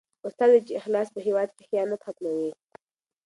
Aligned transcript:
استاد 0.27 0.49
وویل 0.49 0.65
چې 0.67 0.77
اخلاص 0.81 1.07
په 1.11 1.19
هېواد 1.27 1.49
کې 1.55 1.63
خیانت 1.69 1.99
ختموي. 2.05 2.51